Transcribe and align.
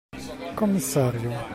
Commissario! 0.55 1.49